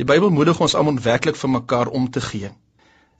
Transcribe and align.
Die 0.00 0.06
Bybel 0.08 0.30
moedig 0.32 0.56
ons 0.64 0.72
almal 0.72 0.96
werklik 1.04 1.36
vir 1.36 1.50
mekaar 1.52 1.88
om 1.92 2.06
te 2.10 2.20
gee. 2.24 2.48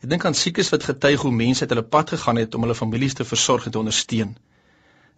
Ek 0.00 0.06
dink 0.08 0.22
aan 0.24 0.37
siekes 0.42 0.71
wat 0.72 0.87
getuig 0.88 1.21
hoe 1.21 1.33
mense 1.41 1.67
uit 1.67 1.72
hulle 1.75 1.84
pad 1.95 2.14
gegaan 2.14 2.38
het 2.41 2.54
om 2.56 2.64
hulle 2.64 2.76
families 2.79 3.17
te 3.18 3.26
versorg 3.29 3.67
en 3.68 3.75
te 3.75 3.80
ondersteun. 3.80 4.30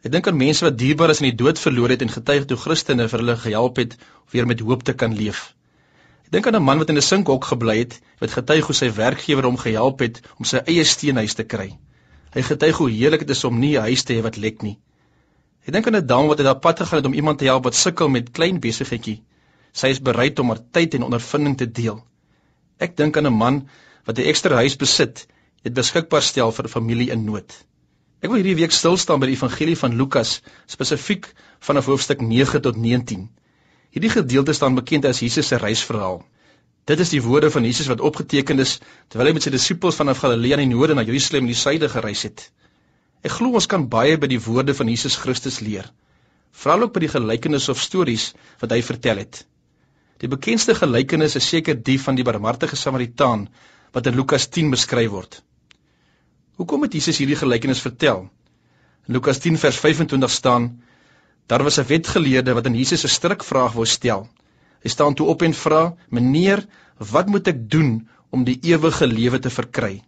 Ek 0.02 0.10
dink 0.16 0.26
aan 0.26 0.36
mense 0.40 0.66
wat 0.66 0.74
dierbares 0.80 1.20
in 1.22 1.28
die 1.28 1.36
dood 1.42 1.60
verloor 1.62 1.94
het 1.94 2.02
en 2.02 2.10
getuig 2.10 2.48
hoe 2.50 2.58
Christene 2.58 3.06
vir 3.12 3.22
hulle 3.22 3.36
gehelp 3.44 3.78
het 3.78 3.94
om 4.00 4.32
weer 4.34 4.48
met 4.50 4.64
hoop 4.66 4.82
te 4.82 4.96
kan 4.98 5.14
leef. 5.14 5.44
Ek 6.26 6.32
dink 6.34 6.48
aan 6.50 6.58
'n 6.58 6.66
man 6.70 6.82
wat 6.82 6.90
in 6.90 6.98
'n 6.98 7.06
sinkhok 7.10 7.46
gebly 7.52 7.76
het, 7.78 8.00
wat 8.18 8.34
getuig 8.34 8.66
hoe 8.66 8.74
sy 8.74 8.88
werkgewer 8.96 9.46
hom 9.46 9.58
gehelp 9.66 10.02
het 10.02 10.20
om 10.38 10.44
sy 10.44 10.58
eie 10.66 10.84
steenhuis 10.84 11.38
te 11.38 11.44
kry. 11.44 11.68
Hy 12.34 12.42
getuig 12.42 12.76
hoe 12.76 12.90
heerlik 12.90 13.20
dit 13.20 13.30
is 13.30 13.44
om 13.44 13.58
nie 13.58 13.76
'n 13.78 13.86
huis 13.86 14.02
te 14.02 14.14
hê 14.14 14.22
wat 14.22 14.36
lek 14.36 14.62
nie. 14.62 14.78
Ek 15.66 15.72
dink 15.72 15.86
aan 15.86 16.02
'n 16.02 16.06
dame 16.06 16.28
wat 16.28 16.38
uit 16.38 16.46
haar 16.46 16.58
pad 16.66 16.78
gegaan 16.82 16.98
het 16.98 17.06
om 17.06 17.14
iemand 17.14 17.38
te 17.38 17.44
help 17.44 17.64
wat 17.64 17.74
sukkel 17.74 18.08
met 18.08 18.30
klein 18.30 18.58
besigheidjie 18.60 19.22
Sy 19.74 19.90
is 19.90 20.00
bereid 20.06 20.38
om 20.38 20.52
haar 20.52 20.62
tyd 20.76 20.94
en 20.94 21.06
ondervinding 21.08 21.56
te 21.58 21.66
deel. 21.66 21.98
Ek 22.78 22.96
dink 22.96 23.16
aan 23.18 23.26
'n 23.26 23.38
man 23.38 23.56
wat 24.06 24.18
'n 24.18 24.28
ekstra 24.32 24.56
huis 24.62 24.76
besit, 24.76 25.26
dit 25.64 25.74
beskikbaar 25.74 26.22
stel 26.22 26.52
vir 26.52 26.64
'n 26.64 26.74
familie 26.76 27.10
in 27.10 27.24
nood. 27.24 27.52
Ek 28.22 28.30
wil 28.30 28.40
hierdie 28.40 28.60
week 28.60 28.72
stil 28.72 28.96
staan 28.96 29.20
by 29.20 29.26
die 29.26 29.36
evangelie 29.36 29.76
van 29.76 29.96
Lukas, 29.96 30.40
spesifiek 30.66 31.26
vanaf 31.60 31.86
hoofstuk 31.86 32.20
9 32.20 32.60
tot 32.62 32.76
19. 32.76 33.28
Hierdie 33.90 34.10
gedeelte 34.10 34.52
staan 34.52 34.74
bekend 34.74 35.04
as 35.04 35.20
Jesus 35.20 35.48
se 35.48 35.56
reisverhaal. 35.56 36.22
Dit 36.84 37.00
is 37.00 37.10
die 37.10 37.22
woorde 37.22 37.50
van 37.50 37.64
Jesus 37.64 37.86
wat 37.86 38.00
opgeteken 38.00 38.60
is 38.60 38.78
terwyl 39.08 39.26
hy 39.26 39.34
met 39.36 39.42
sy 39.42 39.50
disippels 39.50 39.96
vanaf 40.00 40.18
Galilea 40.24 40.58
in 40.60 40.68
die 40.68 40.76
noorde 40.76 40.94
na 40.94 41.04
Jerusalem 41.04 41.44
in 41.44 41.52
die 41.52 41.60
suide 41.60 41.88
gereis 41.88 42.22
het. 42.22 42.50
Ek 43.24 43.32
glo 43.32 43.56
ons 43.56 43.66
kan 43.66 43.88
baie 43.88 44.18
by 44.20 44.28
die 44.28 44.40
woorde 44.40 44.74
van 44.76 44.88
Jesus 44.92 45.16
Christus 45.16 45.60
leer, 45.64 45.86
veral 46.52 46.84
ook 46.86 46.92
by 46.96 47.04
die 47.06 47.12
gelykenisse 47.12 47.72
of 47.72 47.80
stories 47.80 48.32
wat 48.60 48.72
hy 48.72 48.82
vertel 48.84 49.22
het. 49.22 49.44
Die 50.22 50.30
bekendste 50.30 50.74
gelykenis 50.78 51.34
is 51.40 51.48
seker 51.48 51.74
die 51.74 51.98
van 52.00 52.14
die 52.14 52.24
barmhartige 52.26 52.76
Samaritaan 52.76 53.48
wat 53.94 54.06
in 54.06 54.14
Lukas 54.18 54.46
10 54.50 54.70
beskryf 54.74 55.10
word. 55.10 55.40
Hoekom 56.58 56.86
het 56.86 56.94
Jesus 56.94 57.18
hierdie 57.18 57.38
gelykenis 57.38 57.82
vertel? 57.82 58.28
In 59.08 59.16
Lukas 59.16 59.40
10 59.42 59.58
vers 59.58 59.78
25 59.82 60.30
staan: 60.30 60.68
Daar 61.46 61.64
was 61.66 61.78
'n 61.78 61.86
wetgeleerde 61.88 62.54
wat 62.54 62.66
aan 62.66 62.78
Jesus 62.78 63.04
'n 63.04 63.14
strikvraag 63.16 63.72
wou 63.72 63.86
stel. 63.86 64.28
Hy 64.82 64.88
staan 64.88 65.14
toe 65.14 65.26
op 65.26 65.42
en 65.42 65.54
vra: 65.54 65.94
"Meneer, 66.10 66.66
wat 66.98 67.26
moet 67.26 67.48
ek 67.48 67.70
doen 67.70 68.08
om 68.30 68.44
die 68.44 68.58
ewige 68.62 69.06
lewe 69.06 69.38
te 69.38 69.50
verkry?" 69.50 70.02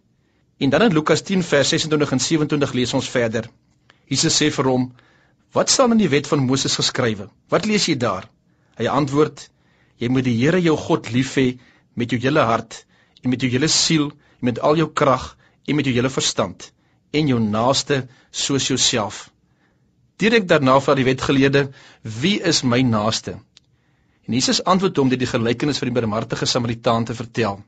En 0.57 0.69
dan 0.69 0.81
in 0.81 0.93
Lukas 0.93 1.21
10 1.21 1.43
vers 1.43 1.69
26 1.69 2.11
en 2.11 2.19
27 2.19 2.73
lees 2.73 2.93
ons 2.93 3.09
verder. 3.09 3.49
Jesus 4.05 4.41
sê 4.41 4.51
vir 4.51 4.65
hom: 4.65 4.93
"Wat 5.51 5.69
staan 5.69 5.91
in 5.91 5.97
die 5.97 6.09
wet 6.09 6.27
van 6.27 6.39
Moses 6.39 6.75
geskrywe? 6.75 7.29
Wat 7.49 7.65
lees 7.65 7.85
jy 7.85 7.97
daar?" 7.97 8.29
Hy 8.77 8.87
antwoord: 8.87 9.49
Jy 9.97 10.09
moet 10.13 10.25
die 10.27 10.37
Here 10.37 10.61
jou 10.61 10.75
God 10.77 11.11
lief 11.11 11.35
hê 11.39 11.47
met 11.95 12.11
jou 12.11 12.19
hele 12.21 12.43
hart 12.45 12.83
en 13.23 13.31
met 13.33 13.41
jou 13.41 13.49
hele 13.51 13.67
siel 13.67 14.11
en 14.11 14.49
met 14.51 14.59
al 14.59 14.77
jou 14.77 14.89
krag 14.93 15.31
en 15.67 15.75
met 15.75 15.85
jou 15.85 15.95
hele 15.95 16.11
verstand 16.13 16.71
en 17.15 17.31
jou 17.31 17.39
naaste 17.39 18.03
soos 18.31 18.67
jouself. 18.67 19.27
Direk 20.21 20.47
daarna 20.49 20.79
vra 20.81 20.95
die 20.97 21.05
wetgeleerde: 21.05 21.71
"Wie 22.01 22.41
is 22.41 22.63
my 22.63 22.81
naaste?" 22.81 23.37
En 24.27 24.33
Jesus 24.33 24.63
antwoord 24.63 24.97
hom 24.97 25.09
deur 25.09 25.21
die 25.21 25.33
gelykenis 25.33 25.77
van 25.79 25.87
die 25.87 25.95
barmhartige 25.99 26.45
Samaritaan 26.45 27.05
te 27.05 27.15
vertel. 27.15 27.61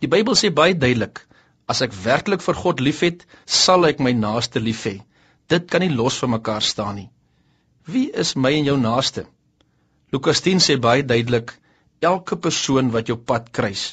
Die 0.00 0.08
Bybel 0.08 0.34
sê 0.34 0.50
baie 0.50 0.74
duidelik: 0.74 1.26
As 1.68 1.82
ek 1.82 1.92
werklik 2.04 2.42
vir 2.42 2.54
God 2.54 2.80
liefhet, 2.80 3.26
sal 3.46 3.86
ek 3.86 4.00
my 4.00 4.12
naaste 4.12 4.60
lief 4.60 4.84
hê. 4.86 5.02
Dit 5.48 5.68
kan 5.70 5.80
nie 5.84 5.92
los 5.92 6.18
van 6.18 6.30
mekaar 6.30 6.62
staan 6.62 6.94
nie. 6.94 7.10
Wie 7.86 8.10
is 8.10 8.34
my 8.36 8.52
en 8.52 8.64
jou 8.64 8.76
naaste? 8.80 9.26
Lukas 10.14 10.40
10 10.46 10.60
sê 10.62 10.74
baie 10.78 11.02
duidelik 11.02 11.56
elke 12.08 12.36
persoon 12.38 12.90
wat 12.94 13.08
jou 13.10 13.16
pad 13.30 13.48
kruis. 13.50 13.84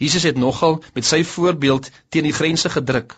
Jesus 0.00 0.24
het 0.24 0.38
nogal 0.40 0.78
met 0.94 1.04
sy 1.04 1.18
voorbeeld 1.30 1.90
teen 2.08 2.24
die 2.24 2.32
grense 2.32 2.70
gedruk. 2.72 3.16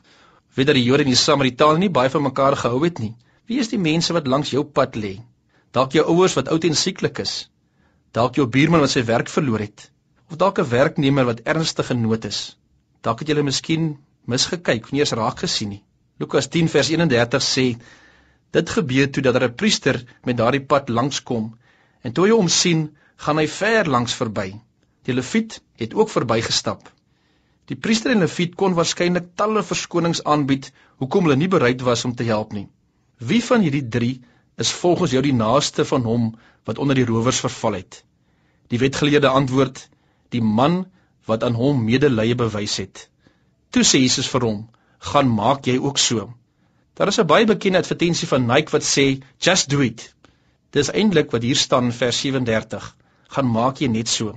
Weet 0.57 0.71
dat 0.71 0.79
die 0.79 0.83
Jode 0.89 1.05
en 1.05 1.13
die 1.13 1.21
Samaritane 1.21 1.79
nie 1.85 1.91
baie 1.99 2.11
van 2.11 2.25
mekaar 2.25 2.57
gehou 2.59 2.81
het 2.83 2.99
nie. 2.99 3.13
Wie 3.47 3.61
is 3.63 3.71
die 3.71 3.79
mense 3.79 4.17
wat 4.17 4.27
langs 4.27 4.51
jou 4.51 4.65
pad 4.79 4.99
lê? 4.99 5.13
Dalk 5.77 5.95
jou 5.95 6.03
ouers 6.15 6.35
wat 6.39 6.51
oud 6.55 6.67
en 6.67 6.75
sieklik 6.81 7.21
is. 7.23 7.35
Dalk 8.17 8.41
jou 8.41 8.47
buurman 8.57 8.83
wat 8.83 8.95
sy 8.97 9.05
werk 9.07 9.31
verloor 9.31 9.63
het. 9.63 9.85
Of 10.27 10.41
dalk 10.41 10.59
'n 10.59 10.71
werknemer 10.71 11.29
wat 11.31 11.45
ernstig 11.55 11.93
in 11.95 12.03
nood 12.03 12.25
is. 12.25 12.57
Dalk 13.03 13.21
het 13.21 13.29
jy 13.29 13.35
hulle 13.35 13.51
miskien 13.51 13.85
misgekyk 14.27 14.91
nie 14.91 15.05
eens 15.05 15.15
raak 15.21 15.45
gesien 15.47 15.69
nie. 15.69 15.85
Lukas 16.19 16.51
10 16.51 16.73
vers 16.75 16.91
31 16.91 17.47
sê 17.51 17.67
dit 18.51 18.75
gebeur 18.79 19.11
toe 19.11 19.23
dat 19.23 19.43
'n 19.43 19.55
priester 19.55 20.03
met 20.25 20.37
daardie 20.37 20.67
pad 20.75 20.89
langskom 20.89 21.55
En 22.07 22.15
toe 22.15 22.29
hy 22.29 22.35
hom 22.37 22.49
sien, 22.53 22.87
gaan 23.25 23.41
hy 23.43 23.49
ver 23.51 23.89
langs 23.91 24.15
verby. 24.15 24.53
Die 25.07 25.15
leviet 25.15 25.59
het 25.81 25.95
ook 25.99 26.13
verbygestap. 26.13 26.87
Die 27.67 27.79
priester 27.83 28.13
en 28.15 28.23
leviet 28.23 28.55
kon 28.61 28.77
waarskynlik 28.79 29.33
talle 29.41 29.65
verskonings 29.67 30.23
aanbied 30.33 30.69
hoekom 31.03 31.27
hulle 31.27 31.39
nie 31.41 31.51
bereid 31.51 31.83
was 31.89 32.05
om 32.07 32.15
te 32.15 32.27
help 32.29 32.53
nie. 32.55 32.69
Wie 33.19 33.43
van 33.43 33.65
hierdie 33.67 33.83
3 33.97 34.11
is 34.63 34.71
volgens 34.83 35.17
jou 35.17 35.23
die 35.25 35.35
naaste 35.35 35.87
van 35.89 36.07
hom 36.07 36.29
wat 36.69 36.79
onder 36.79 36.99
die 36.99 37.09
rowers 37.09 37.43
verval 37.43 37.81
het? 37.81 38.03
Die 38.71 38.79
wetgeleerde 38.79 39.33
antwoord: 39.41 39.83
Die 40.31 40.43
man 40.43 40.85
wat 41.27 41.43
aan 41.43 41.59
hom 41.59 41.83
medelee 41.85 42.39
bewys 42.39 42.77
het. 42.83 43.09
Toe 43.75 43.83
sê 43.83 44.03
Jesus 44.05 44.31
vir 44.31 44.47
hom: 44.47 44.61
"Gaan 45.11 45.35
maak 45.35 45.67
jy 45.67 45.79
ook 45.79 45.99
so." 45.99 46.33
Daar 46.95 47.09
is 47.09 47.19
'n 47.19 47.27
baie 47.27 47.47
bekende 47.47 47.79
advertensie 47.79 48.29
van 48.29 48.47
Nike 48.47 48.71
wat 48.71 48.87
sê: 48.95 49.23
"Just 49.39 49.71
do 49.71 49.81
it." 49.81 50.15
Dis 50.77 50.91
eintlik 50.93 51.31
wat 51.33 51.43
hier 51.43 51.57
staan 51.57 51.89
in 51.91 51.97
vers 51.99 52.19
37. 52.21 52.89
Gaan 53.35 53.49
maak 53.51 53.81
jy 53.81 53.89
net 53.89 54.13
so. 54.13 54.35